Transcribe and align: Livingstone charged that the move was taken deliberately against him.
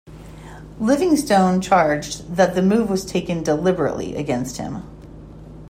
Livingstone 0.79 1.61
charged 1.61 2.35
that 2.35 2.55
the 2.55 2.63
move 2.63 2.89
was 2.89 3.05
taken 3.05 3.43
deliberately 3.43 4.15
against 4.15 4.57
him. 4.57 4.81